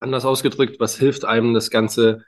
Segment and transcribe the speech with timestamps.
[0.00, 2.24] anders ausgedrückt, was hilft einem das ganze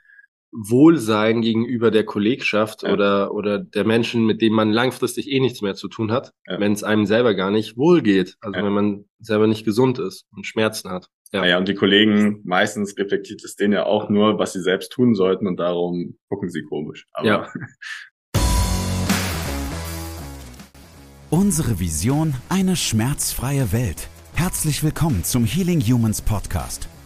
[0.51, 2.93] Wohlsein gegenüber der Kollegschaft ja.
[2.93, 6.59] oder, oder der Menschen, mit denen man langfristig eh nichts mehr zu tun hat, ja.
[6.59, 8.35] wenn es einem selber gar nicht wohl geht.
[8.39, 8.65] Also ja.
[8.65, 11.07] wenn man selber nicht gesund ist und Schmerzen hat.
[11.31, 11.41] Ja.
[11.41, 15.15] Naja, und die Kollegen, meistens reflektiert es denen ja auch nur, was sie selbst tun
[15.15, 17.07] sollten und darum gucken sie komisch.
[17.13, 17.51] Aber ja.
[21.31, 24.07] Unsere Vision, eine schmerzfreie Welt.
[24.35, 26.87] Herzlich willkommen zum Healing Humans Podcast.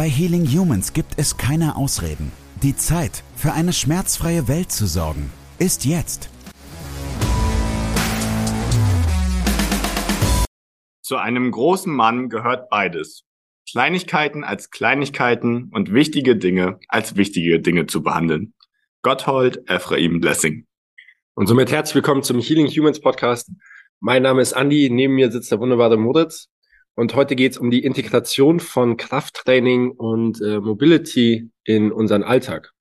[0.00, 2.32] Bei Healing Humans gibt es keine Ausreden.
[2.62, 6.30] Die Zeit, für eine schmerzfreie Welt zu sorgen, ist jetzt.
[11.02, 13.24] Zu einem großen Mann gehört beides.
[13.70, 18.54] Kleinigkeiten als Kleinigkeiten und wichtige Dinge als wichtige Dinge zu behandeln.
[19.02, 20.66] Gotthold Ephraim Blessing.
[21.34, 23.50] Und somit herzlich willkommen zum Healing Humans Podcast.
[24.00, 26.48] Mein Name ist Andy, neben mir sitzt der wunderbare Moritz.
[26.94, 32.72] Und heute geht es um die Integration von Krafttraining und äh, Mobility in unseren Alltag.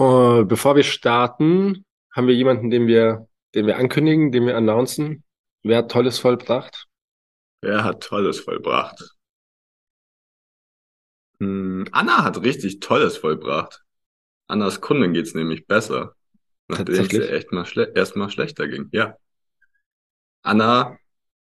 [0.00, 5.24] Uh, bevor wir starten, haben wir jemanden, den wir, den wir ankündigen, den wir announcen.
[5.62, 6.86] Wer hat Tolles vollbracht?
[7.60, 9.16] Wer hat Tolles vollbracht?
[11.40, 13.82] Hm, Anna hat richtig Tolles vollbracht.
[14.46, 16.14] Annas Kunden geht's nämlich besser.
[16.68, 18.88] Nachdem es echt mal schle erstmal schlechter ging.
[18.92, 19.16] Ja.
[20.42, 20.98] Anna,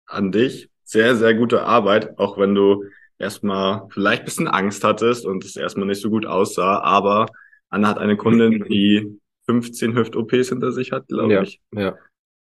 [0.06, 2.84] an dich sehr, sehr gute Arbeit, auch wenn du
[3.18, 7.26] erstmal vielleicht bisschen Angst hattest und es erstmal nicht so gut aussah, aber
[7.68, 11.60] Anna hat eine Kundin, die 15 Hüft-OPs hinter sich hat, glaube ja, ich.
[11.74, 11.96] Ja.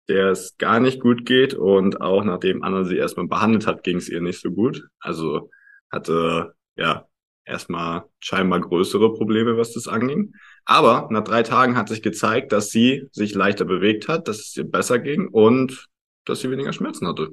[0.09, 3.97] Der es gar nicht gut geht und auch nachdem Anna sie erstmal behandelt hat, ging
[3.97, 4.87] es ihr nicht so gut.
[4.99, 5.49] Also
[5.91, 7.05] hatte ja
[7.45, 10.33] erstmal scheinbar größere Probleme, was das anging.
[10.65, 14.57] Aber nach drei Tagen hat sich gezeigt, dass sie sich leichter bewegt hat, dass es
[14.57, 15.87] ihr besser ging und
[16.25, 17.29] dass sie weniger Schmerzen hatte.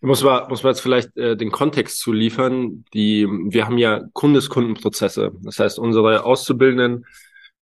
[0.00, 2.84] Muss man, muss man jetzt vielleicht äh, den Kontext zu liefern.
[2.94, 5.32] Die, wir haben ja Kundeskundenprozesse.
[5.42, 7.04] Das heißt, unsere Auszubildenden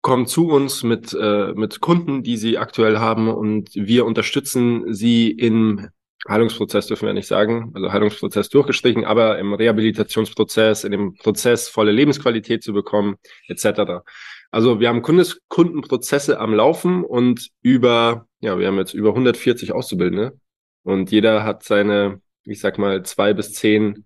[0.01, 5.31] kommen zu uns mit, äh, mit Kunden, die sie aktuell haben und wir unterstützen sie
[5.31, 5.89] im
[6.27, 11.91] Heilungsprozess, dürfen wir nicht sagen, also Heilungsprozess durchgestrichen, aber im Rehabilitationsprozess, in dem Prozess volle
[11.91, 13.15] Lebensqualität zu bekommen,
[13.47, 14.03] etc.
[14.51, 20.37] Also wir haben Kundeskundenprozesse am Laufen und über, ja, wir haben jetzt über 140 Auszubildende
[20.83, 24.05] und jeder hat seine, ich sag mal, zwei bis zehn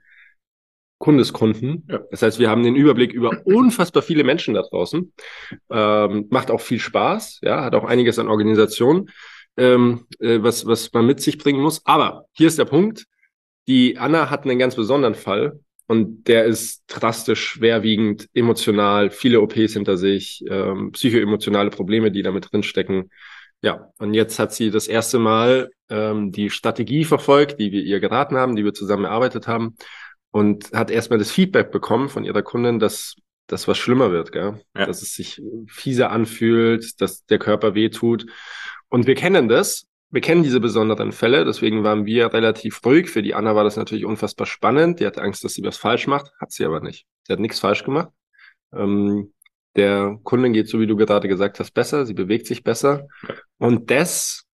[0.99, 1.87] Kundeskunden.
[1.89, 1.99] Ja.
[2.09, 5.13] Das heißt, wir haben den Überblick über unfassbar viele Menschen da draußen.
[5.69, 9.09] Ähm, macht auch viel Spaß, ja, hat auch einiges an Organisation,
[9.57, 11.85] ähm, äh, was, was man mit sich bringen muss.
[11.85, 13.05] Aber hier ist der Punkt.
[13.67, 19.73] Die Anna hat einen ganz besonderen Fall und der ist drastisch schwerwiegend, emotional, viele OPs
[19.73, 23.09] hinter sich, ähm, psychoemotionale Probleme, die damit drinstecken.
[23.61, 27.99] Ja, und jetzt hat sie das erste Mal ähm, die Strategie verfolgt, die wir ihr
[27.99, 29.75] geraten haben, die wir zusammen erarbeitet haben
[30.31, 33.15] und hat erstmal das Feedback bekommen von ihrer Kundin, dass
[33.47, 34.61] das was schlimmer wird, gell?
[34.75, 34.85] Ja.
[34.85, 38.25] dass es sich fieser anfühlt, dass der Körper wehtut.
[38.89, 39.87] Und wir kennen das.
[40.09, 43.09] Wir kennen diese besonderen Fälle, deswegen waren wir relativ ruhig.
[43.09, 45.01] Für die Anna war das natürlich unfassbar spannend.
[45.01, 47.05] Die hat Angst, dass sie was falsch macht, hat sie aber nicht.
[47.23, 48.09] Sie hat nichts falsch gemacht.
[48.73, 49.33] Ähm,
[49.77, 53.07] der Kundin geht, so wie du gerade gesagt hast, besser, sie bewegt sich besser.
[53.27, 53.35] Ja.
[53.59, 54.45] Und das,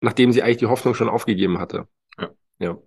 [0.00, 1.86] nachdem sie eigentlich die Hoffnung schon aufgegeben hatte.
[2.18, 2.30] Ja.
[2.58, 2.78] ja.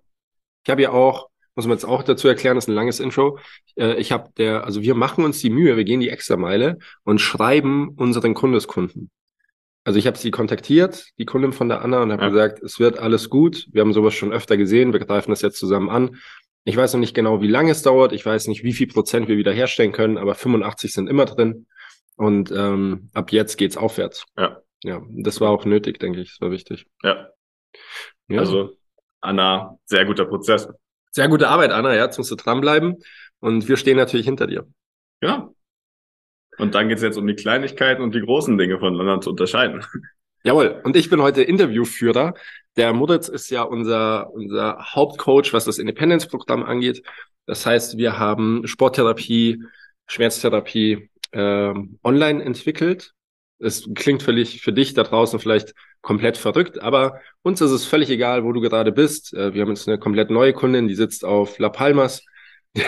[0.64, 3.38] Ich habe ja auch, muss man jetzt auch dazu erklären, das ist ein langes Intro.
[3.76, 6.78] Äh, ich habe der, also wir machen uns die Mühe, wir gehen die extra Meile
[7.04, 9.10] und schreiben unseren Kundeskunden.
[9.84, 12.28] Also ich habe sie kontaktiert, die Kundin von der Anna, und habe ja.
[12.28, 13.66] gesagt, es wird alles gut.
[13.72, 16.16] Wir haben sowas schon öfter gesehen, wir greifen das jetzt zusammen an.
[16.64, 18.12] Ich weiß noch nicht genau, wie lange es dauert.
[18.12, 21.66] Ich weiß nicht, wie viel Prozent wir wieder herstellen können, aber 85 sind immer drin.
[22.16, 24.24] Und ähm, ab jetzt geht's aufwärts.
[24.36, 24.62] Ja.
[24.84, 26.30] Ja, das war auch nötig, denke ich.
[26.30, 26.86] Das war wichtig.
[27.02, 27.28] Ja.
[28.28, 28.40] ja.
[28.40, 28.76] Also,
[29.20, 30.68] Anna, sehr guter Prozess.
[31.10, 31.94] Sehr gute Arbeit, Anna.
[31.94, 32.96] Ja, jetzt musst du dranbleiben.
[33.38, 34.66] Und wir stehen natürlich hinter dir.
[35.20, 35.50] Ja.
[36.58, 39.84] Und dann geht's jetzt um die Kleinigkeiten und die großen Dinge voneinander zu unterscheiden.
[40.44, 40.80] Jawohl.
[40.84, 42.34] Und ich bin heute Interviewführer
[42.76, 47.02] der Moritz ist ja unser, unser Hauptcoach, was das Independence-Programm angeht.
[47.46, 49.62] Das heißt, wir haben Sporttherapie,
[50.06, 53.12] Schmerztherapie äh, online entwickelt.
[53.58, 58.10] Es klingt völlig für dich da draußen vielleicht komplett verrückt, aber uns ist es völlig
[58.10, 59.34] egal, wo du gerade bist.
[59.34, 62.24] Äh, wir haben jetzt eine komplett neue Kundin, die sitzt auf La Palmas.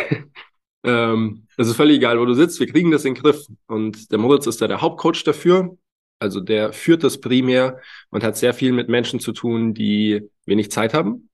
[0.86, 3.46] Ähm, es ist völlig egal, wo du sitzt, wir kriegen das in den Griff.
[3.66, 5.78] Und der Moritz ist da der Hauptcoach dafür.
[6.18, 7.80] Also der führt das primär
[8.10, 11.28] und hat sehr viel mit Menschen zu tun, die wenig Zeit haben,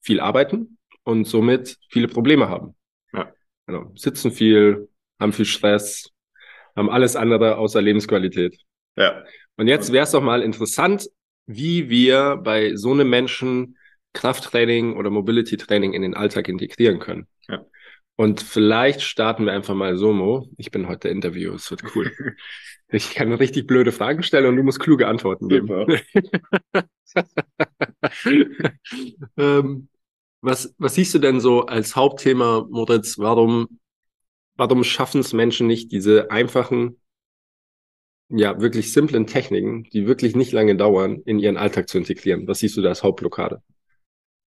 [0.00, 2.74] viel arbeiten und somit viele Probleme haben.
[3.12, 3.32] Ja.
[3.66, 3.92] Genau.
[3.94, 4.88] Sitzen viel,
[5.20, 6.10] haben viel Stress,
[6.74, 8.58] haben alles andere außer Lebensqualität.
[8.96, 9.24] Ja.
[9.56, 11.08] Und jetzt wäre es doch mal interessant,
[11.46, 13.76] wie wir bei so einem Menschen
[14.14, 17.26] Krafttraining oder Mobility Training in den Alltag integrieren können.
[17.48, 17.64] Ja.
[18.16, 20.48] Und vielleicht starten wir einfach mal so, Mo.
[20.56, 22.12] Ich bin heute der Interview, es wird cool.
[22.88, 25.68] ich kann richtig blöde Fragen stellen und du musst kluge Antworten geben.
[29.36, 29.88] ähm,
[30.40, 33.18] was, was siehst du denn so als Hauptthema, Moritz?
[33.18, 33.80] Warum,
[34.56, 37.00] warum schaffen es Menschen nicht, diese einfachen,
[38.28, 42.46] ja, wirklich simplen Techniken, die wirklich nicht lange dauern, in ihren Alltag zu integrieren?
[42.46, 43.60] Was siehst du da als Hauptblockade?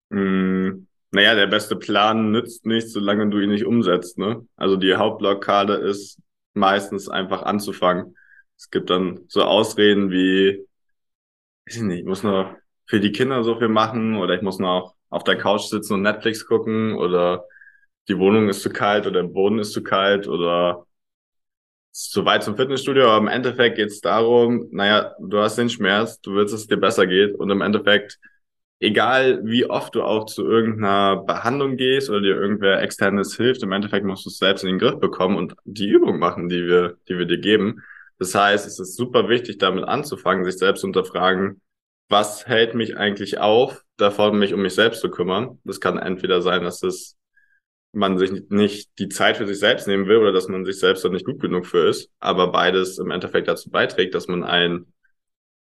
[0.09, 0.85] Mm,
[1.15, 4.17] naja, der beste Plan nützt nichts, solange du ihn nicht umsetzt.
[4.17, 4.45] Ne?
[4.57, 6.19] Also die Hauptblockade ist
[6.53, 8.17] meistens einfach anzufangen.
[8.57, 10.67] Es gibt dann so Ausreden wie,
[11.65, 12.53] weiß ich nicht, ich muss noch
[12.85, 16.01] für die Kinder so viel machen oder ich muss noch auf der Couch sitzen und
[16.01, 17.45] Netflix gucken oder
[18.09, 20.85] die Wohnung ist zu kalt oder der Boden ist zu kalt oder
[21.91, 26.19] zu weit zum Fitnessstudio, aber im Endeffekt geht es darum, naja, du hast den Schmerz,
[26.19, 28.19] du willst, dass es dir besser geht und im Endeffekt
[28.85, 33.71] egal wie oft du auch zu irgendeiner Behandlung gehst oder dir irgendwer externes hilft, im
[33.71, 36.97] Endeffekt musst du es selbst in den Griff bekommen und die Übung machen, die wir,
[37.09, 37.81] die wir dir geben.
[38.19, 41.61] Das heißt, es ist super wichtig, damit anzufangen, sich selbst zu unterfragen,
[42.07, 45.59] was hält mich eigentlich auf, davon mich um mich selbst zu kümmern.
[45.63, 47.17] Das kann entweder sein, dass es
[47.91, 51.05] man sich nicht die Zeit für sich selbst nehmen will oder dass man sich selbst
[51.05, 54.85] dann nicht gut genug für ist, aber beides im Endeffekt dazu beiträgt, dass man ein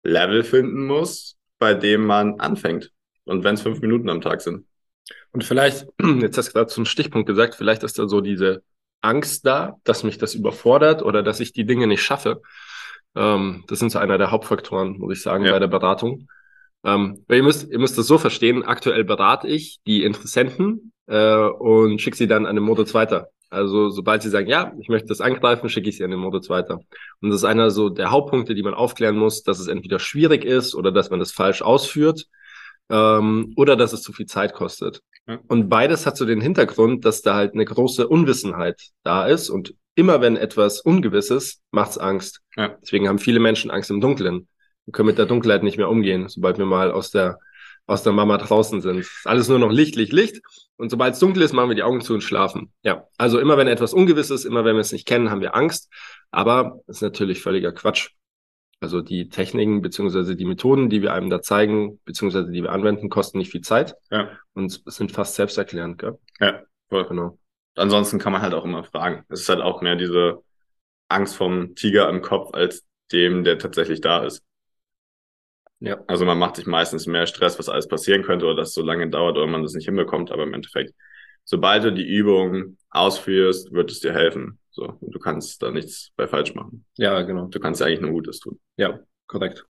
[0.03, 2.94] Level finden muss, bei dem man anfängt.
[3.25, 4.67] Und wenn es fünf Minuten am Tag sind.
[5.32, 5.87] Und vielleicht,
[6.21, 8.62] jetzt hast du gerade so einen Stichpunkt gesagt, vielleicht ist da so diese
[9.00, 12.41] Angst da, dass mich das überfordert oder dass ich die Dinge nicht schaffe.
[13.15, 15.53] Ähm, das sind so einer der Hauptfaktoren, muss ich sagen, ja.
[15.53, 16.29] bei der Beratung.
[16.85, 22.00] Ähm, ihr müsst, ihr müsst das so verstehen, aktuell berate ich die Interessenten äh, und
[22.00, 23.29] schicke sie dann an den Modus weiter.
[23.50, 26.50] Also sobald sie sagen, ja, ich möchte das angreifen, schicke ich sie an den Modus
[26.50, 26.81] weiter.
[27.21, 30.44] Und das ist einer so der Hauptpunkte, die man aufklären muss, dass es entweder schwierig
[30.44, 32.26] ist oder dass man das falsch ausführt
[32.91, 35.03] ähm, oder dass es zu viel Zeit kostet.
[35.49, 39.75] Und beides hat so den Hintergrund, dass da halt eine große Unwissenheit da ist und
[39.95, 42.41] immer wenn etwas Ungewisses, macht's Angst.
[42.57, 42.77] Ja.
[42.83, 44.49] Deswegen haben viele Menschen Angst im Dunkeln.
[44.85, 47.39] Wir können mit der Dunkelheit nicht mehr umgehen, sobald wir mal aus der
[47.87, 48.99] aus der Mama draußen sind.
[48.99, 50.41] Ist alles nur noch Licht, Licht, Licht.
[50.77, 52.73] Und sobald es dunkel ist, machen wir die Augen zu und schlafen.
[52.83, 55.55] Ja, also immer wenn etwas ungewiss ist, immer wenn wir es nicht kennen, haben wir
[55.55, 55.93] Angst.
[56.31, 58.11] Aber das ist natürlich völliger Quatsch.
[58.85, 63.09] Also die Techniken beziehungsweise die Methoden, die wir einem da zeigen, beziehungsweise die wir anwenden,
[63.09, 64.29] kosten nicht viel Zeit ja.
[64.53, 65.97] und sind fast selbsterklärend.
[65.97, 66.19] Gell?
[66.39, 67.09] Ja, voll.
[67.09, 67.39] Genau.
[67.77, 69.25] Ansonsten kann man halt auch immer fragen.
[69.31, 70.43] Es ist halt auch mehr diese
[71.09, 74.43] Angst vom Tiger im Kopf als dem, der tatsächlich da ist.
[75.81, 76.05] Ja.
[76.07, 78.83] Also man macht sich meistens mehr Stress, was alles passieren könnte oder dass es so
[78.83, 80.93] lange dauert oder man das nicht hinbekommt, aber im Endeffekt,
[81.45, 84.59] sobald du die Übung ausführst, wird es dir helfen.
[84.75, 86.85] So, und du kannst da nichts bei falsch machen.
[86.97, 87.47] Ja, genau.
[87.47, 88.59] Du kannst ja eigentlich nur Gutes tun.
[88.76, 88.99] Ja,
[89.29, 89.65] korrekt.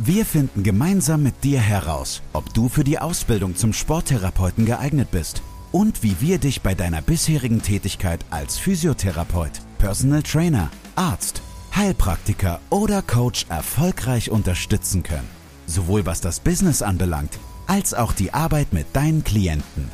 [0.00, 5.42] Wir finden gemeinsam mit dir heraus, ob du für die Ausbildung zum Sporttherapeuten geeignet bist
[5.72, 11.42] und wie wir dich bei deiner bisherigen Tätigkeit als Physiotherapeut, Personal Trainer, Arzt,
[11.74, 15.28] Heilpraktiker oder Coach erfolgreich unterstützen können.
[15.66, 17.36] Sowohl was das Business anbelangt,
[17.66, 19.90] als auch die Arbeit mit deinen Klienten.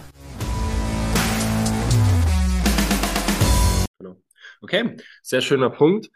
[4.61, 6.11] Okay, sehr schöner Punkt.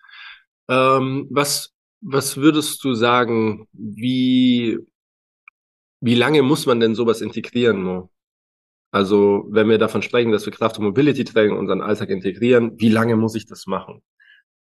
[0.68, 4.78] Ähm, was was würdest du sagen, wie,
[6.00, 7.82] wie lange muss man denn sowas integrieren?
[7.82, 8.10] Mo?
[8.90, 12.88] Also, wenn wir davon sprechen, dass wir Kraft- und Mobility-Training in unseren Alltag integrieren, wie
[12.88, 14.02] lange muss ich das machen?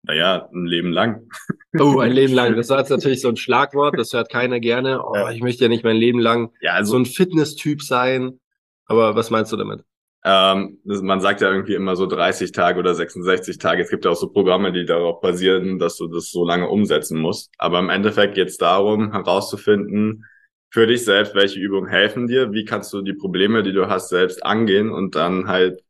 [0.04, 1.30] Naja, ein Leben lang.
[1.78, 2.56] Oh, ein Leben lang.
[2.56, 5.04] Das war jetzt natürlich so ein Schlagwort, das hört keiner gerne.
[5.04, 5.32] Oh, ja.
[5.32, 8.40] ich möchte ja nicht mein Leben lang ja, also, so ein Fitness-Typ sein.
[8.86, 9.84] Aber was meinst du damit?
[10.30, 13.82] Ähm, man sagt ja irgendwie immer so 30 Tage oder 66 Tage.
[13.82, 17.18] Es gibt ja auch so Programme, die darauf basieren, dass du das so lange umsetzen
[17.18, 17.50] musst.
[17.58, 20.26] Aber im Endeffekt geht es darum, herauszufinden,
[20.70, 24.10] für dich selbst, welche Übungen helfen dir, wie kannst du die Probleme, die du hast,
[24.10, 25.82] selbst angehen und dann halt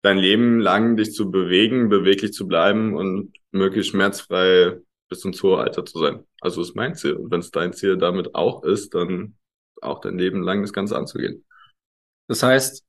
[0.00, 4.80] dein Leben lang dich zu bewegen, beweglich zu bleiben und möglichst schmerzfrei
[5.10, 6.24] bis ins hohe Alter zu sein.
[6.40, 7.12] Also ist mein Ziel.
[7.12, 9.36] Und wenn es dein Ziel damit auch ist, dann
[9.82, 11.44] auch dein Leben lang das Ganze anzugehen.
[12.26, 12.85] Das heißt,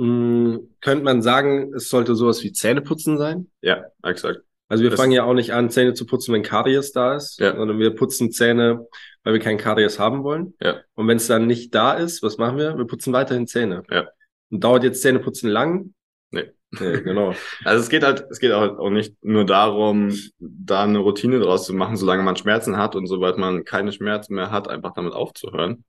[0.00, 3.50] mh, hm, könnte man sagen, es sollte sowas wie Zähneputzen sein?
[3.60, 4.40] Ja, exakt.
[4.68, 7.40] Also wir das fangen ja auch nicht an, Zähne zu putzen, wenn Karies da ist,
[7.40, 7.56] ja.
[7.56, 8.86] sondern wir putzen Zähne,
[9.24, 10.54] weil wir keinen Karies haben wollen.
[10.60, 10.76] Ja.
[10.94, 12.78] Und wenn es dann nicht da ist, was machen wir?
[12.78, 13.82] Wir putzen weiterhin Zähne.
[13.90, 14.06] Ja.
[14.48, 15.92] Und dauert jetzt Zähneputzen lang?
[16.30, 16.52] Nee.
[16.78, 17.34] Nee, genau.
[17.64, 21.74] Also es geht halt, es geht auch nicht nur darum, da eine Routine draus zu
[21.74, 25.84] machen, solange man Schmerzen hat und sobald man keine Schmerzen mehr hat, einfach damit aufzuhören.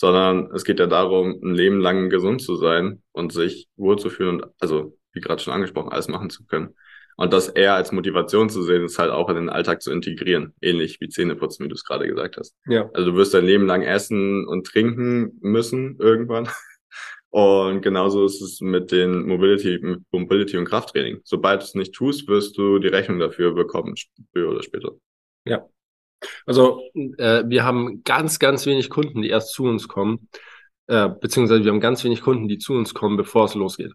[0.00, 4.50] Sondern es geht ja darum, ein Leben lang gesund zu sein und sich wohlzufühlen und
[4.58, 6.74] also, wie gerade schon angesprochen, alles machen zu können.
[7.18, 10.54] Und das eher als Motivation zu sehen, ist halt auch in den Alltag zu integrieren.
[10.62, 12.56] Ähnlich wie Zähneputzen, wie du es gerade gesagt hast.
[12.66, 12.88] Ja.
[12.94, 16.48] Also du wirst dein Leben lang essen und trinken müssen irgendwann.
[17.28, 21.20] Und genauso ist es mit den Mobility, mit Mobility und Krafttraining.
[21.24, 23.96] Sobald du es nicht tust, wirst du die Rechnung dafür bekommen,
[24.32, 24.92] früher oder später.
[25.44, 25.68] Ja.
[26.46, 30.28] Also äh, wir haben ganz, ganz wenig Kunden, die erst zu uns kommen,
[30.86, 33.92] äh, beziehungsweise wir haben ganz wenig Kunden, die zu uns kommen, bevor es losgeht.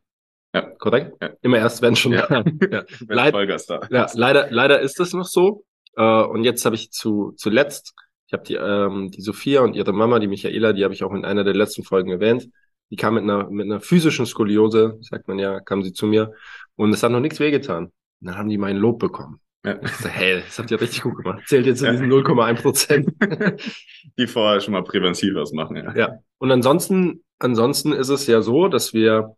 [0.54, 0.62] Ja.
[0.62, 1.22] Korrekt?
[1.22, 1.32] Ja.
[1.42, 2.14] Immer erst, wenn schon.
[2.14, 2.28] Ja.
[2.72, 2.86] ja.
[3.08, 3.36] Leid,
[3.92, 5.66] ja, leider, leider ist das noch so.
[5.98, 7.94] Äh, und jetzt habe ich zu, zuletzt,
[8.28, 11.14] ich habe die, ähm, die Sophia und ihre Mama, die Michaela, die habe ich auch
[11.14, 12.50] in einer der letzten Folgen erwähnt.
[12.90, 16.32] Die kam mit einer, mit einer physischen Skoliose, sagt man ja, kam sie zu mir.
[16.76, 17.86] Und es hat noch nichts wehgetan.
[17.86, 19.42] Und dann haben die meinen Lob bekommen.
[19.66, 19.80] Ja.
[20.00, 21.42] So, hey, das habt ihr richtig gut gemacht.
[21.48, 23.10] Zählt jetzt in diesen 0,1 Prozent.
[24.18, 25.96] die vorher schon mal präventiv was machen, ja.
[25.96, 26.20] Ja.
[26.38, 29.36] Und ansonsten, ansonsten ist es ja so, dass wir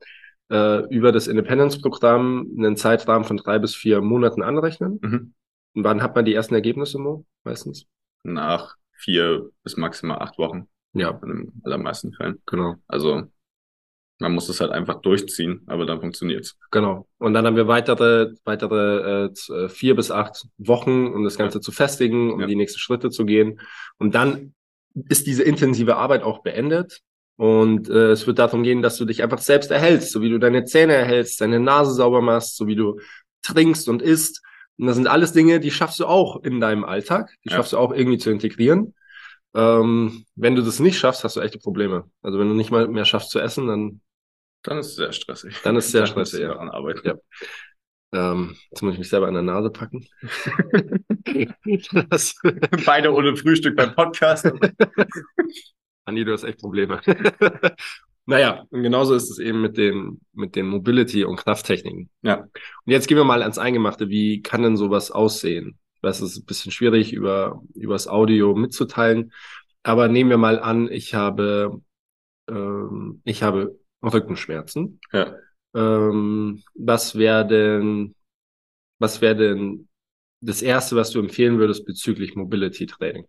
[0.51, 5.00] äh, über das Independence-Programm einen Zeitrahmen von drei bis vier Monaten anrechnen.
[5.01, 5.34] Mhm.
[5.75, 7.86] Und wann hat man die ersten Ergebnisse, Mo, meistens?
[8.24, 10.67] Nach vier bis maximal acht Wochen.
[10.93, 11.12] Ja.
[11.24, 12.41] In den allermeisten Fällen.
[12.46, 12.75] Genau.
[12.88, 13.31] Also
[14.20, 16.58] man muss es halt einfach durchziehen, aber dann funktioniert's.
[16.72, 17.08] Genau.
[17.20, 21.60] Und dann haben wir weitere, weitere äh, äh vier bis acht Wochen, um das Ganze
[21.60, 21.62] ja.
[21.62, 22.48] zu festigen, um ja.
[22.48, 23.60] die nächsten Schritte zu gehen.
[23.98, 24.54] Und dann
[25.10, 27.02] ist diese intensive Arbeit auch beendet.
[27.36, 30.40] Und äh, es wird darum gehen, dass du dich einfach selbst erhältst, so wie du
[30.40, 33.00] deine Zähne erhältst, deine Nase sauber machst, so wie du
[33.44, 34.42] trinkst und isst.
[34.80, 37.58] Und das sind alles Dinge, die schaffst du auch in deinem Alltag, die ja.
[37.58, 38.96] schaffst du auch irgendwie zu integrieren.
[39.54, 42.06] Ähm, wenn du das nicht schaffst, hast du echte Probleme.
[42.24, 44.02] Also wenn du nicht mal mehr schaffst zu essen, dann
[44.68, 45.62] dann ist es sehr stressig.
[45.64, 46.58] Dann ist es sehr stressig, ja.
[46.58, 47.02] An Arbeit.
[47.06, 47.16] Ja.
[48.14, 50.06] Ähm, jetzt muss ich mich selber an der Nase packen.
[52.10, 52.36] das,
[52.86, 54.52] beide ohne Frühstück beim Podcast.
[56.06, 57.02] Andi, du hast echt Probleme.
[58.26, 62.10] naja, und genauso ist es eben mit den, mit den Mobility- und Krafttechniken.
[62.22, 62.42] Ja.
[62.42, 62.52] Und
[62.86, 64.10] jetzt gehen wir mal ans Eingemachte.
[64.10, 65.78] Wie kann denn sowas aussehen?
[66.02, 69.34] Es ist ein bisschen schwierig, über, über das Audio mitzuteilen.
[69.84, 71.82] Aber nehmen wir mal an, ich habe,
[72.50, 75.00] ähm, ich habe Rückenschmerzen.
[75.12, 75.36] Ja.
[75.75, 78.16] Ähm, was wäre denn,
[79.00, 79.88] was wäre denn
[80.42, 83.27] das erste, was du empfehlen würdest bezüglich Mobility Training?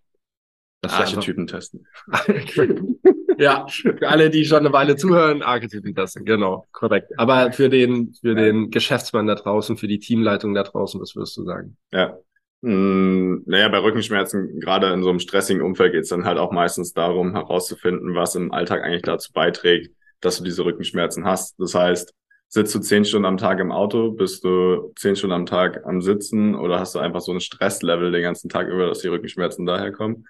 [0.82, 1.86] Archetypen testen.
[3.38, 7.10] ja, für alle, die schon eine Weile zuhören, Archetypen testen, genau, korrekt.
[7.16, 11.36] Aber für den, für den Geschäftsmann da draußen, für die Teamleitung da draußen, was würdest
[11.36, 11.76] du sagen?
[11.92, 12.16] Ja.
[12.62, 16.50] Hm, naja, bei Rückenschmerzen, gerade in so einem stressigen Umfeld, geht es dann halt auch
[16.50, 21.58] meistens darum, herauszufinden, was im Alltag eigentlich dazu beiträgt, dass du diese Rückenschmerzen hast.
[21.58, 22.14] Das heißt,
[22.48, 26.00] sitzt du zehn Stunden am Tag im Auto, bist du zehn Stunden am Tag am
[26.00, 29.66] Sitzen oder hast du einfach so ein Stresslevel den ganzen Tag über, dass die Rückenschmerzen
[29.66, 30.26] daherkommen?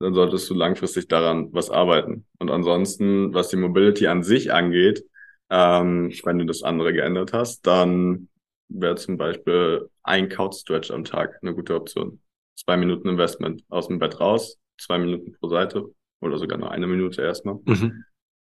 [0.00, 2.26] dann solltest du langfristig daran was arbeiten.
[2.38, 5.04] Und ansonsten, was die Mobility an sich angeht,
[5.50, 8.28] ähm, wenn du das andere geändert hast, dann
[8.68, 12.20] wäre zum Beispiel ein Couch Stretch am Tag eine gute Option.
[12.56, 15.84] Zwei Minuten Investment aus dem Bett raus, zwei Minuten pro Seite
[16.20, 17.58] oder sogar nur eine Minute erstmal.
[17.64, 18.04] Mhm.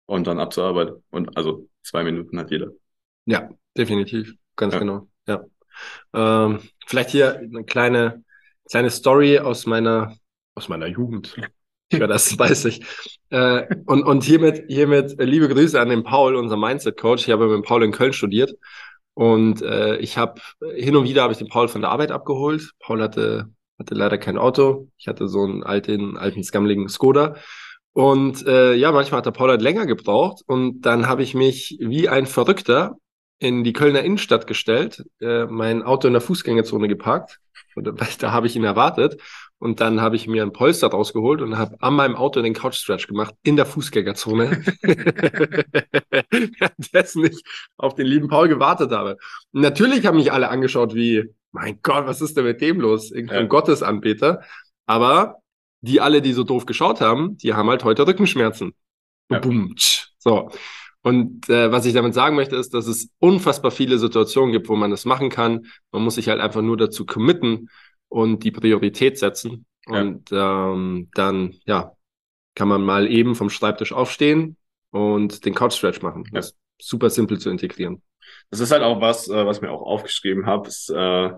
[0.06, 0.92] Und dann ab zur Arbeit.
[1.10, 2.70] Und also zwei Minuten hat jeder.
[3.24, 4.34] Ja, definitiv.
[4.54, 4.78] Ganz ja.
[4.80, 5.08] genau.
[5.26, 5.44] Ja.
[6.14, 8.24] Ähm, vielleicht hier eine kleine,
[8.70, 10.16] kleine Story aus meiner
[10.56, 11.36] aus meiner Jugend.
[11.92, 12.84] Ja, das weiß ich.
[13.30, 17.28] Äh, und, und hiermit, hiermit liebe Grüße an den Paul, unser Mindset-Coach.
[17.28, 18.52] Ich habe mit Paul in Köln studiert.
[19.14, 20.40] Und äh, ich habe
[20.74, 22.72] hin und wieder habe ich den Paul von der Arbeit abgeholt.
[22.80, 24.88] Paul hatte, hatte leider kein Auto.
[24.98, 27.36] Ich hatte so einen alten, alten, skammligen Skoda.
[27.96, 30.42] Und äh, ja, manchmal hat der Paul halt länger gebraucht.
[30.46, 32.98] Und dann habe ich mich wie ein Verrückter
[33.38, 37.40] in die Kölner Innenstadt gestellt, äh, mein Auto in der Fußgängerzone geparkt.
[37.74, 37.86] Und
[38.20, 39.18] da habe ich ihn erwartet.
[39.58, 42.74] Und dann habe ich mir ein Polster rausgeholt und habe an meinem Auto den Couch
[42.74, 44.60] Stretch gemacht in der Fußgängerzone.
[44.82, 47.42] Währenddessen ich
[47.78, 49.16] auf den lieben Paul gewartet habe.
[49.52, 53.10] Und natürlich haben mich alle angeschaut wie, mein Gott, was ist denn mit dem los?
[53.10, 53.46] Irgendein ja.
[53.46, 54.42] Gottesanbeter.
[54.84, 55.36] Aber
[55.86, 58.74] die alle, die so doof geschaut haben, die haben halt heute Rückenschmerzen.
[59.30, 59.40] Ja.
[60.18, 60.50] So.
[61.02, 64.74] Und äh, was ich damit sagen möchte, ist, dass es unfassbar viele Situationen gibt, wo
[64.74, 65.66] man das machen kann.
[65.92, 67.70] Man muss sich halt einfach nur dazu committen
[68.08, 69.66] und die Priorität setzen.
[69.86, 70.00] Ja.
[70.00, 71.92] Und ähm, dann, ja,
[72.56, 74.56] kann man mal eben vom Schreibtisch aufstehen
[74.90, 76.24] und den Couch Stretch machen.
[76.32, 78.02] Das ist super simpel zu integrieren.
[78.50, 80.66] Das ist halt auch was, äh, was ich mir auch aufgeschrieben habe.
[80.66, 81.30] Ist äh,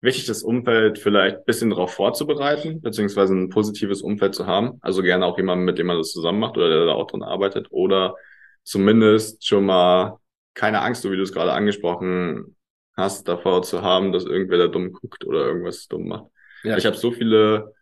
[0.00, 4.78] wichtig, das Umfeld vielleicht bisschen darauf vorzubereiten, beziehungsweise ein positives Umfeld zu haben.
[4.80, 7.22] Also gerne auch jemanden, mit dem man das zusammen macht oder der da auch drin
[7.22, 7.68] arbeitet.
[7.70, 8.16] Oder
[8.62, 10.18] zumindest schon mal
[10.54, 12.56] keine Angst, so wie du es gerade angesprochen
[12.96, 16.26] hast, davor zu haben, dass irgendwer da dumm guckt oder irgendwas dumm macht.
[16.62, 16.76] Ja.
[16.76, 17.74] Ich habe so viele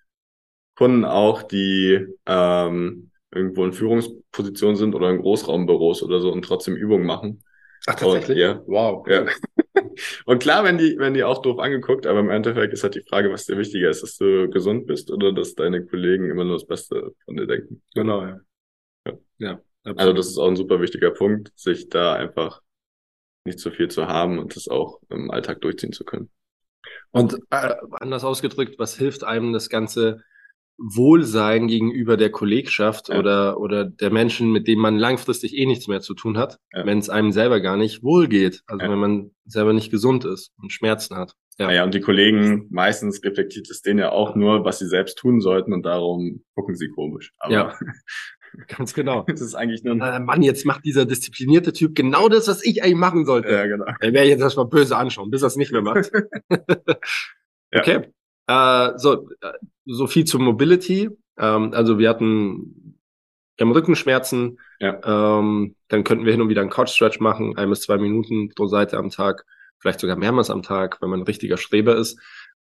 [0.74, 6.76] Kunden auch, die ähm, irgendwo in Führungsposition sind oder in Großraumbüros oder so und trotzdem
[6.76, 7.44] Übungen machen.
[7.86, 8.36] Ach, tatsächlich?
[8.36, 8.62] Und, ja.
[8.66, 9.06] Wow.
[9.08, 9.26] Ja.
[10.26, 13.04] und klar, wenn die, wenn die auch doof angeguckt, aber im Endeffekt ist halt die
[13.08, 16.56] Frage, was dir wichtiger ist, dass du gesund bist oder dass deine Kollegen immer nur
[16.56, 17.82] das Beste von dir denken.
[17.94, 18.40] Genau, ja.
[19.06, 19.12] Ja.
[19.38, 22.62] ja also das ist auch ein super wichtiger Punkt, sich da einfach
[23.44, 26.30] nicht so viel zu haben und das auch im Alltag durchziehen zu können.
[27.10, 30.22] Und äh, anders ausgedrückt, was hilft einem das Ganze
[30.78, 33.18] Wohlsein gegenüber der Kollegschaft ja.
[33.18, 36.84] oder, oder der Menschen, mit denen man langfristig eh nichts mehr zu tun hat, ja.
[36.84, 38.62] wenn es einem selber gar nicht wohl geht.
[38.66, 38.90] Also ja.
[38.90, 41.34] wenn man selber nicht gesund ist und Schmerzen hat.
[41.58, 41.68] Ja.
[41.68, 45.40] Naja, und die Kollegen, meistens reflektiert es denen ja auch nur, was sie selbst tun
[45.40, 47.32] sollten und darum gucken sie komisch.
[47.38, 47.78] Aber ja.
[48.68, 49.24] Ganz genau.
[49.26, 52.64] Das ist eigentlich nur ein äh, Mann, jetzt macht dieser disziplinierte Typ genau das, was
[52.64, 53.50] ich eigentlich machen sollte.
[53.50, 53.86] Ja, genau.
[54.00, 56.10] Er werde jetzt erstmal böse anschauen, bis er es nicht mehr macht.
[57.74, 58.12] okay.
[58.46, 59.52] Äh, so, äh,
[59.84, 61.10] so viel zur Mobility.
[61.38, 62.84] Ähm, also wir hatten
[63.56, 64.58] wir haben Rückenschmerzen.
[64.80, 65.38] Ja.
[65.38, 68.48] Ähm, dann könnten wir hin und wieder einen Couch Stretch machen, ein bis zwei Minuten
[68.54, 69.44] pro Seite am Tag,
[69.78, 72.18] vielleicht sogar mehrmals am Tag, wenn man ein richtiger Streber ist.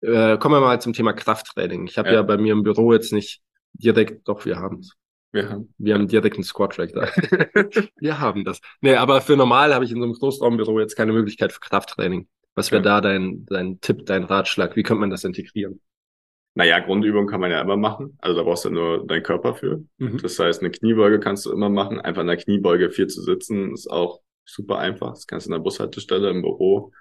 [0.01, 1.87] Äh, kommen wir mal zum Thema Krafttraining.
[1.87, 2.15] Ich habe ja.
[2.15, 3.43] ja bei mir im Büro jetzt nicht
[3.75, 4.97] direkt, doch wir haben es.
[5.31, 7.09] Wir haben, wir haben direkt einen Squat Track da.
[7.97, 8.61] wir haben das.
[8.83, 12.29] Nee, aber für normal habe ich in so einem Großraumbüro jetzt keine Möglichkeit für Krafttraining.
[12.55, 13.01] Was wäre ja.
[13.01, 14.77] da dein, dein Tipp, dein Ratschlag?
[14.77, 15.81] Wie könnte man das integrieren?
[16.55, 18.19] Naja, Grundübung kann man ja immer machen.
[18.21, 19.83] Also da brauchst du nur deinen Körper für.
[19.97, 20.19] Mhm.
[20.19, 21.99] Das heißt, eine Kniebeuge kannst du immer machen.
[21.99, 25.11] Einfach in der Kniebeuge viel zu sitzen ist auch super einfach.
[25.15, 26.93] Das kannst du in der Bushaltestelle, im Büro,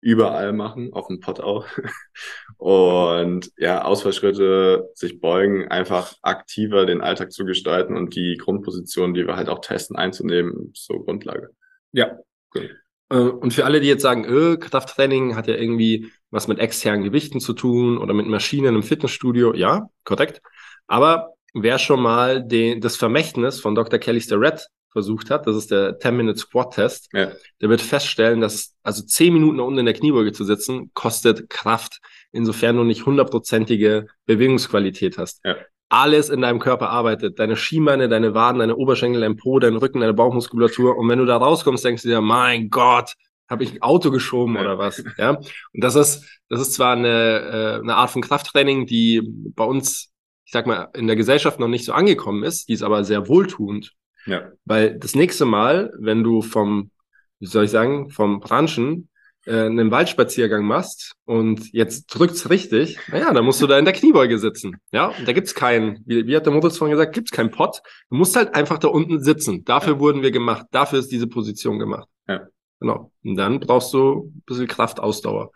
[0.00, 1.66] überall machen, auf dem Pott auch.
[2.58, 9.26] Und ja, Ausfallschritte, sich beugen, einfach aktiver den Alltag zu gestalten und die Grundposition, die
[9.26, 11.50] wir halt auch testen, einzunehmen, so Grundlage.
[11.92, 12.18] Ja,
[12.54, 12.76] cool.
[13.10, 17.04] Äh, und für alle, die jetzt sagen, öh, Krafttraining hat ja irgendwie was mit externen
[17.04, 20.42] Gewichten zu tun oder mit Maschinen im Fitnessstudio, ja, korrekt.
[20.86, 23.98] Aber wer schon mal den, das Vermächtnis von Dr.
[23.98, 27.32] Kelly Starrett versucht hat, das ist der 10-Minute Squat Test, ja.
[27.60, 32.00] der wird feststellen, dass also 10 Minuten unten in der Kniebeuge zu sitzen, kostet Kraft,
[32.32, 35.40] insofern du nicht hundertprozentige Bewegungsqualität hast.
[35.44, 35.56] Ja
[35.88, 37.38] alles in deinem Körper arbeitet.
[37.38, 40.96] Deine Schienbeine, deine Waden, deine Oberschenkel, dein Po, dein Rücken, deine Bauchmuskulatur.
[40.96, 43.14] Und wenn du da rauskommst, denkst du dir, mein Gott,
[43.48, 44.60] habe ich ein Auto geschoben ja.
[44.60, 45.02] oder was?
[45.16, 45.30] Ja.
[45.30, 49.22] Und das ist, das ist zwar eine, äh, eine Art von Krafttraining, die
[49.54, 50.12] bei uns,
[50.44, 53.28] ich sag mal, in der Gesellschaft noch nicht so angekommen ist, die ist aber sehr
[53.28, 53.94] wohltuend.
[54.26, 54.52] Ja.
[54.64, 56.90] Weil das nächste Mal, wenn du vom,
[57.38, 59.08] wie soll ich sagen, vom Branchen
[59.48, 63.94] äh, einen Waldspaziergang machst und jetzt drückt's richtig, naja, dann musst du da in der
[63.94, 64.76] Kniebeuge sitzen.
[64.92, 67.80] Ja, und da gibt's keinen, wie, wie hat der Moritz vorhin gesagt, gibt's keinen Pott.
[68.10, 69.64] Du musst halt einfach da unten sitzen.
[69.64, 70.00] Dafür ja.
[70.00, 70.66] wurden wir gemacht.
[70.70, 72.08] Dafür ist diese Position gemacht.
[72.28, 72.46] Ja.
[72.80, 73.10] Genau.
[73.24, 75.50] Und dann brauchst du ein bisschen Kraft, Ausdauer.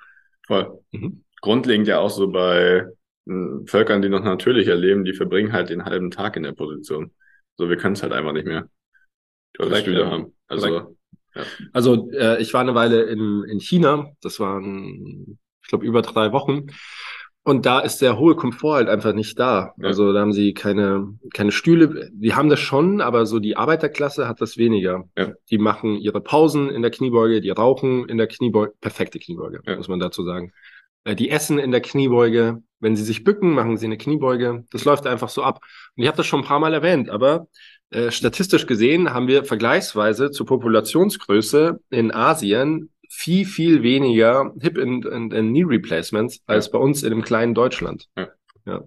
[0.47, 0.81] Voll.
[0.93, 1.25] Mhm.
[1.43, 2.87] Grundlegend ja auch so bei
[3.29, 3.33] äh,
[3.67, 7.13] Völkern, die noch natürlich erleben, die verbringen halt den halben Tag in der Position.
[7.59, 8.69] So, wir können es halt einfach nicht mehr.
[9.59, 10.35] Oder Stühle haben.
[10.49, 10.97] Also
[11.73, 16.33] also äh, ich war eine Weile in, in China, das waren, ich glaube, über drei
[16.33, 16.67] Wochen.
[17.45, 19.75] Und da ist der hohe Komfort halt einfach nicht da.
[19.77, 19.89] Ja.
[19.89, 22.09] Also da haben sie keine, keine Stühle.
[22.13, 25.09] Die haben das schon, aber so die Arbeiterklasse hat das weniger.
[25.17, 25.33] Ja.
[25.51, 29.77] Die machen ihre Pausen in der Kniebeuge, die rauchen in der Kniebeuge, perfekte Kniebeuge, ja.
[29.77, 30.53] muss man dazu sagen.
[31.05, 32.63] Äh, die essen in der Kniebeuge.
[32.79, 34.65] Wenn sie sich bücken, machen sie eine Kniebeuge.
[34.71, 35.61] Das läuft einfach so ab.
[35.97, 37.47] Und ich habe das schon ein paar Mal erwähnt, aber
[37.93, 45.07] äh, statistisch gesehen haben wir vergleichsweise zur Populationsgröße in Asien viel, viel weniger Hip- and,
[45.07, 46.73] and, and Knee Replacements als ja.
[46.73, 48.09] bei uns in dem kleinen Deutschland.
[48.17, 48.29] Ja.
[48.65, 48.85] ja.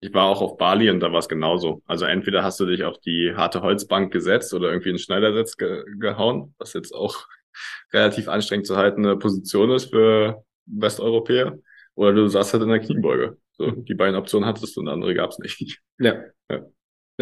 [0.00, 1.82] Ich war auch auf Bali und da war es genauso.
[1.86, 5.84] Also entweder hast du dich auf die harte Holzbank gesetzt oder irgendwie einen Schneidersitz ge
[6.00, 7.28] gehauen, was jetzt auch
[7.92, 11.56] relativ anstrengend zu haltende Position ist für Westeuropäer.
[11.94, 13.38] Oder du saßt halt in der Kniebeuge.
[13.52, 15.80] So, die beiden Optionen hattest du und andere gab es nicht.
[15.98, 16.24] Ja.
[16.50, 16.66] ja.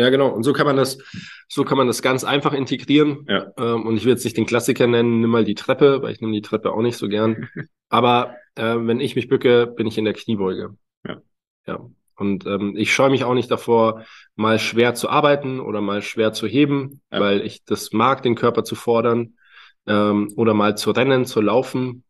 [0.00, 0.28] Ja, genau.
[0.28, 0.96] Und so kann man das,
[1.46, 3.26] so kann man das ganz einfach integrieren.
[3.28, 3.52] Ja.
[3.58, 6.22] Ähm, und ich will jetzt nicht den Klassiker nennen, nimm mal die Treppe, weil ich
[6.22, 7.50] nehme die Treppe auch nicht so gern.
[7.90, 10.74] Aber äh, wenn ich mich bücke, bin ich in der Kniebeuge.
[11.06, 11.20] Ja.
[11.66, 11.86] Ja.
[12.16, 16.32] Und ähm, ich scheue mich auch nicht davor, mal schwer zu arbeiten oder mal schwer
[16.32, 17.20] zu heben, ja.
[17.20, 19.34] weil ich das mag, den Körper zu fordern.
[19.86, 22.04] Ähm, oder mal zu rennen, zu laufen,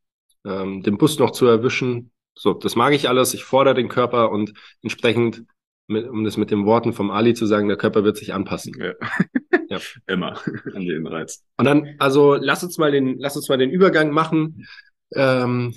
[0.45, 2.13] ähm, den Bus noch zu erwischen.
[2.35, 3.35] So, das mag ich alles.
[3.35, 5.45] Ich fordere den Körper und entsprechend
[5.91, 8.75] mit, um das mit den Worten vom Ali zu sagen, der Körper wird sich anpassen.
[8.79, 8.93] Ja.
[9.69, 9.79] ja.
[10.07, 10.39] Immer
[10.75, 11.45] an jeden Reiz.
[11.57, 14.67] Und dann, also lass uns mal den, lass uns mal den Übergang machen.
[15.15, 15.75] Ähm,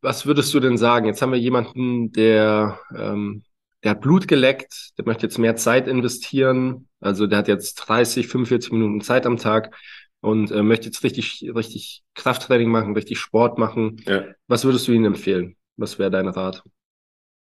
[0.00, 1.06] was würdest du denn sagen?
[1.06, 3.44] Jetzt haben wir jemanden, der, ähm,
[3.84, 6.88] der hat Blut geleckt, der möchte jetzt mehr Zeit investieren.
[7.00, 9.76] Also der hat jetzt 30, 45 Minuten Zeit am Tag
[10.20, 14.02] und äh, möchte jetzt richtig, richtig Krafttraining machen, richtig Sport machen.
[14.06, 14.24] Ja.
[14.48, 15.56] Was würdest du ihm empfehlen?
[15.76, 16.62] Was wäre dein Rat?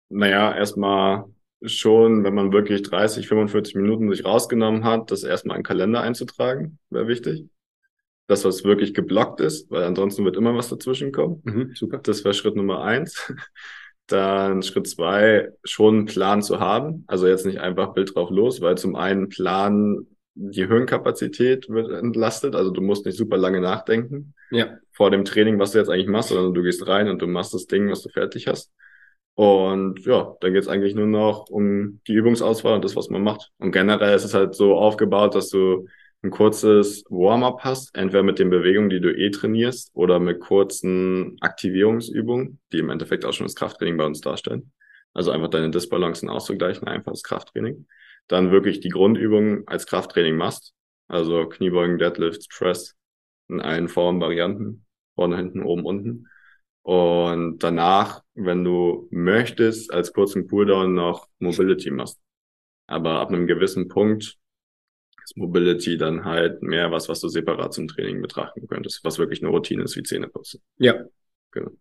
[0.08, 1.24] Naja, erstmal
[1.66, 6.00] schon, wenn man wirklich 30, 45 Minuten sich rausgenommen hat, das erstmal in den Kalender
[6.00, 7.44] einzutragen, wäre wichtig.
[8.28, 11.42] Das, was wirklich geblockt ist, weil ansonsten wird immer was dazwischen kommen.
[11.44, 11.98] Mhm, super.
[11.98, 13.32] Das wäre Schritt Nummer eins.
[14.08, 17.04] Dann Schritt zwei, schon einen Plan zu haben.
[17.06, 22.54] Also jetzt nicht einfach Bild drauf los, weil zum einen Plan, die Hirnkapazität wird entlastet.
[22.54, 24.34] Also du musst nicht super lange nachdenken.
[24.50, 24.78] Ja.
[24.92, 27.54] Vor dem Training, was du jetzt eigentlich machst, sondern du gehst rein und du machst
[27.54, 28.72] das Ding, was du fertig hast.
[29.36, 33.52] Und ja, dann geht's eigentlich nur noch um die Übungsauswahl und das, was man macht.
[33.58, 35.86] Und generell ist es halt so aufgebaut, dass du
[36.22, 41.36] ein kurzes Warm-up hast, entweder mit den Bewegungen, die du eh trainierst, oder mit kurzen
[41.40, 44.72] Aktivierungsübungen, die im Endeffekt auch schon das Krafttraining bei uns darstellen.
[45.12, 47.86] Also einfach deine Disbalancen auszugleichen, einfach das Krafttraining.
[48.28, 50.72] Dann wirklich die Grundübungen als Krafttraining machst.
[51.08, 52.96] Also Kniebeugen, Deadlifts, Press
[53.48, 54.86] in allen Formen, Varianten.
[55.14, 56.26] Vorne, hinten, oben, unten.
[56.86, 62.20] Und danach, wenn du möchtest, als kurzen Cooldown noch Mobility machst.
[62.86, 64.38] Aber ab einem gewissen Punkt
[65.24, 69.42] ist Mobility dann halt mehr was, was du separat zum Training betrachten könntest, was wirklich
[69.42, 70.62] eine Routine ist wie Zähneputzen.
[70.78, 70.94] Ja.
[71.50, 71.72] Genau.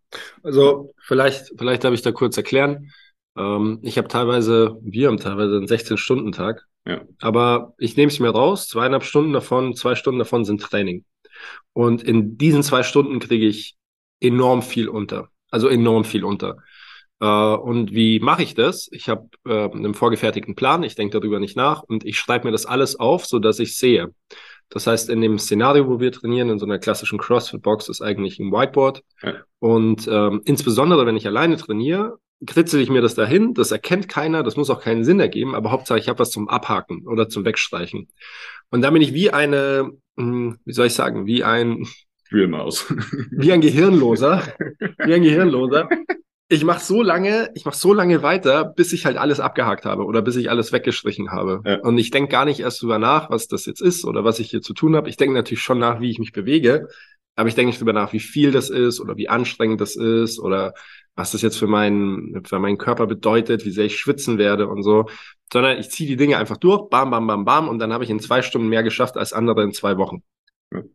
[0.41, 2.91] Also vielleicht, vielleicht darf ich da kurz erklären.
[3.37, 6.65] Ähm, ich habe teilweise, wir haben teilweise einen 16-Stunden-Tag.
[6.87, 7.03] Ja.
[7.19, 11.05] Aber ich nehme es mir raus, zweieinhalb Stunden davon, zwei Stunden davon sind Training.
[11.73, 13.77] Und in diesen zwei Stunden kriege ich
[14.19, 15.29] enorm viel unter.
[15.51, 16.57] Also enorm viel unter.
[17.19, 18.89] Äh, und wie mache ich das?
[18.91, 22.51] Ich habe äh, einen vorgefertigten Plan, ich denke darüber nicht nach und ich schreibe mir
[22.51, 24.13] das alles auf, so dass ich sehe.
[24.69, 28.39] Das heißt, in dem Szenario, wo wir trainieren, in so einer klassischen CrossFit-Box, ist eigentlich
[28.39, 29.03] ein Whiteboard.
[29.21, 29.35] Ja.
[29.59, 33.53] Und ähm, insbesondere, wenn ich alleine trainiere, kritzel ich mir das dahin.
[33.53, 36.49] Das erkennt keiner, das muss auch keinen Sinn ergeben, aber Hauptsache, ich habe was zum
[36.49, 38.09] Abhaken oder zum Wegstreichen.
[38.71, 41.87] Und dann bin ich wie eine, hm, wie soll ich sagen, wie ein
[42.29, 42.85] Wühlmaus.
[43.31, 44.43] Wie ein Gehirnloser.
[45.03, 45.89] Wie ein Gehirnloser.
[46.47, 50.05] Ich mache so lange, ich mache so lange weiter, bis ich halt alles abgehakt habe
[50.05, 51.61] oder bis ich alles weggestrichen habe.
[51.65, 51.79] Ja.
[51.79, 54.51] Und ich denke gar nicht erst drüber nach, was das jetzt ist oder was ich
[54.51, 55.09] hier zu tun habe.
[55.09, 56.87] Ich denke natürlich schon nach, wie ich mich bewege,
[57.35, 60.39] aber ich denke nicht drüber nach, wie viel das ist oder wie anstrengend das ist
[60.39, 60.75] oder
[61.15, 64.83] was das jetzt für meinen, für meinen Körper bedeutet, wie sehr ich schwitzen werde und
[64.83, 65.07] so,
[65.51, 68.09] sondern ich ziehe die Dinge einfach durch, bam, bam, bam, bam, und dann habe ich
[68.11, 70.21] in zwei Stunden mehr geschafft als andere in zwei Wochen.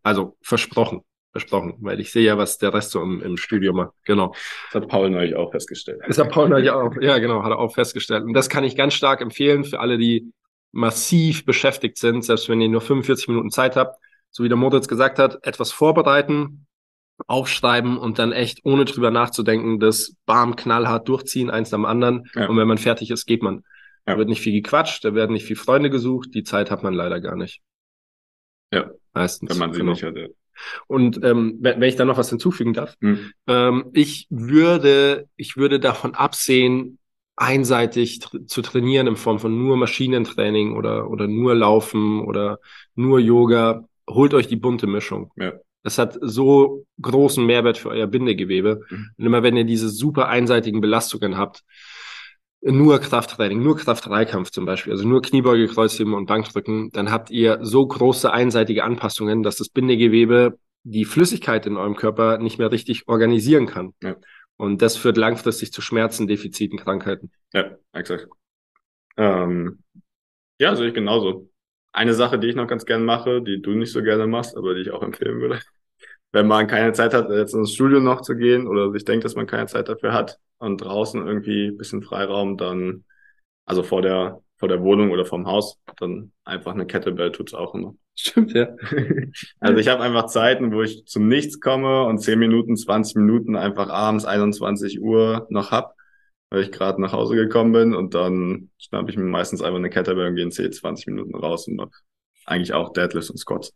[0.01, 3.93] Also versprochen versprochen, weil ich sehe ja, was der Rest so im, im Studio macht.
[4.05, 4.33] Genau.
[4.71, 6.01] Das hat Paul neulich auch festgestellt.
[6.05, 8.23] Das hat Paul neulich auch, ja genau, hat er auch festgestellt.
[8.23, 10.31] Und das kann ich ganz stark empfehlen für alle, die
[10.71, 13.97] massiv beschäftigt sind, selbst wenn ihr nur 45 Minuten Zeit habt,
[14.29, 16.65] so wie der Moritz gesagt hat, etwas vorbereiten,
[17.27, 22.29] aufschreiben und dann echt ohne drüber nachzudenken, das bam, knallhart durchziehen, eins am anderen.
[22.35, 22.47] Ja.
[22.47, 23.63] Und wenn man fertig ist, geht man.
[24.07, 24.13] Ja.
[24.13, 26.93] Da wird nicht viel gequatscht, da werden nicht viel Freunde gesucht, die Zeit hat man
[26.93, 27.61] leider gar nicht.
[28.73, 28.89] Ja.
[29.13, 29.51] Meistens.
[29.51, 29.91] Wenn man sie genau.
[29.91, 30.15] nicht hat.
[30.87, 33.31] Und ähm, wenn ich da noch was hinzufügen darf, mhm.
[33.47, 36.97] ähm, ich würde, ich würde davon absehen,
[37.35, 42.59] einseitig tra zu trainieren in Form von nur Maschinentraining oder, oder nur Laufen oder
[42.95, 43.85] nur Yoga.
[44.07, 45.31] Holt euch die bunte Mischung.
[45.37, 45.53] Ja.
[45.83, 48.81] Das hat so großen Mehrwert für euer Bindegewebe.
[48.89, 49.09] Mhm.
[49.17, 51.63] Und immer wenn ihr diese super einseitigen Belastungen habt,
[52.61, 57.59] nur Krafttraining, nur Kraft-Dreikampf zum Beispiel, also nur Kniebeuge, Kreuzheben und Bankdrücken, dann habt ihr
[57.61, 63.07] so große einseitige Anpassungen, dass das Bindegewebe die Flüssigkeit in eurem Körper nicht mehr richtig
[63.07, 63.93] organisieren kann.
[64.01, 64.15] Ja.
[64.57, 67.31] Und das führt langfristig zu Schmerzen, Defiziten, Krankheiten.
[67.53, 68.27] Ja, exakt.
[69.17, 69.79] Ähm,
[70.59, 71.49] ja, sehe ich genauso.
[71.91, 74.75] Eine Sache, die ich noch ganz gern mache, die du nicht so gerne machst, aber
[74.75, 75.59] die ich auch empfehlen würde.
[76.31, 79.35] Wenn man keine Zeit hat, jetzt ins Studio noch zu gehen oder sich denkt, dass
[79.35, 83.03] man keine Zeit dafür hat, und draußen irgendwie ein bisschen Freiraum, dann,
[83.65, 87.73] also vor der, vor der Wohnung oder vom Haus, dann einfach eine Kettlebell tut's auch
[87.73, 87.95] immer.
[88.15, 88.67] Stimmt, ja.
[89.59, 93.55] also ich habe einfach Zeiten, wo ich zum Nichts komme und 10 Minuten, 20 Minuten
[93.55, 95.95] einfach abends 21 Uhr noch hab,
[96.51, 99.89] weil ich gerade nach Hause gekommen bin und dann schnapp ich mir meistens einfach eine
[99.89, 101.89] Kettlebell und gehe in 10, 20 Minuten raus und mach
[102.45, 103.73] eigentlich auch Deadlifts und Squats.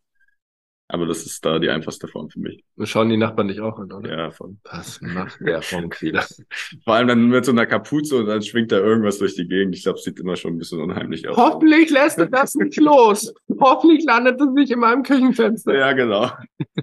[0.88, 2.63] Aber das ist da die einfachste Form für mich.
[2.76, 4.15] Wir schauen die Nachbarn dich auch an, oder?
[4.15, 4.60] Ja, von.
[4.65, 6.24] Was macht der Fonk wieder?
[6.84, 9.76] Vor allem dann mit so einer Kapuze und dann schwingt da irgendwas durch die Gegend.
[9.76, 11.38] Ich glaube, sieht immer schon ein bisschen unheimlich aus.
[11.38, 13.34] Hoffentlich lässt du das nicht los.
[13.60, 15.76] Hoffentlich landet es nicht in meinem Küchenfenster.
[15.76, 16.30] Ja, genau.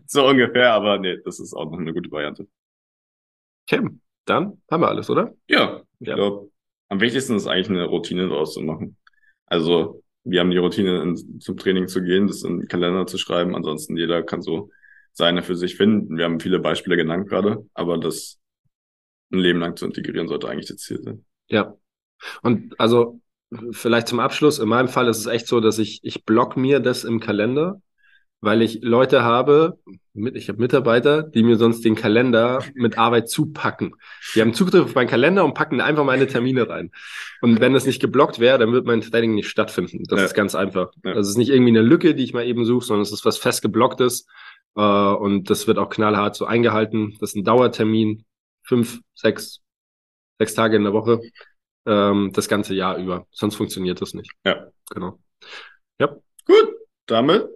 [0.06, 2.48] So ungefähr, aber nee, das ist auch noch eine gute Variante.
[3.68, 3.88] Okay,
[4.24, 5.32] dann haben wir alles, oder?
[5.48, 6.16] Ja, ich ja.
[6.16, 6.50] glaube,
[6.88, 8.96] am wichtigsten ist eigentlich eine Routine daraus zu machen.
[9.46, 13.18] Also wir haben die Routine, in, zum Training zu gehen, das in den Kalender zu
[13.18, 13.54] schreiben.
[13.54, 14.70] Ansonsten jeder kann so
[15.12, 16.16] seine für sich finden.
[16.16, 18.38] Wir haben viele Beispiele genannt gerade, aber das
[19.32, 21.24] ein Leben lang zu integrieren sollte eigentlich das Ziel sein.
[21.48, 21.76] Ja.
[22.42, 23.20] Und also
[23.72, 26.80] vielleicht zum Abschluss, in meinem Fall ist es echt so, dass ich, ich block mir
[26.80, 27.82] das im Kalender
[28.42, 29.78] weil ich Leute habe,
[30.14, 33.94] mit, ich habe Mitarbeiter, die mir sonst den Kalender mit Arbeit zupacken.
[34.34, 36.90] Die haben Zugriff auf meinen Kalender und packen einfach meine Termine rein.
[37.40, 40.02] Und wenn das nicht geblockt wäre, dann wird mein Training nicht stattfinden.
[40.08, 40.26] Das ja.
[40.26, 40.90] ist ganz einfach.
[41.04, 41.14] Ja.
[41.14, 43.38] Das ist nicht irgendwie eine Lücke, die ich mal eben suche, sondern es ist was
[43.38, 44.26] fest geblocktes.
[44.74, 47.16] Äh, und das wird auch knallhart so eingehalten.
[47.20, 48.24] Das ist ein Dauertermin.
[48.64, 49.60] Fünf, sechs,
[50.38, 51.20] sechs Tage in der Woche.
[51.86, 53.26] Ähm, das ganze Jahr über.
[53.30, 54.32] Sonst funktioniert das nicht.
[54.44, 54.66] Ja.
[54.90, 55.20] Genau.
[56.00, 56.16] Ja.
[56.44, 56.74] Gut.
[57.06, 57.48] Damit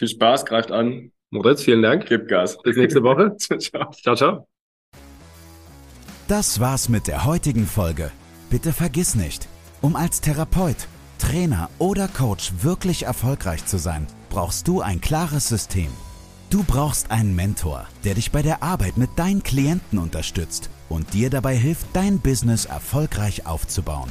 [0.00, 1.12] viel Spaß, greift an.
[1.30, 2.06] Moritz, vielen Dank.
[2.06, 2.58] Gib Gas.
[2.62, 3.36] Bis nächste Woche.
[3.38, 3.90] ciao.
[3.92, 4.48] Ciao, ciao.
[6.26, 8.10] Das war's mit der heutigen Folge.
[8.50, 9.46] Bitte vergiss nicht,
[9.80, 15.88] um als Therapeut, Trainer oder Coach wirklich erfolgreich zu sein, brauchst du ein klares System.
[16.48, 21.30] Du brauchst einen Mentor, der dich bei der Arbeit mit deinen Klienten unterstützt und dir
[21.30, 24.10] dabei hilft, dein Business erfolgreich aufzubauen.